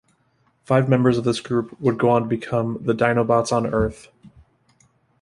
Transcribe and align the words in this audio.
Five 0.63 0.89
members 0.89 1.19
of 1.19 1.25
this 1.25 1.39
group 1.39 1.79
would 1.79 1.99
go 1.99 2.09
on 2.09 2.23
to 2.23 2.27
become 2.27 2.79
the 2.81 2.95
Dinobots 2.95 3.51
on 3.51 3.67
Earth. 3.67 4.07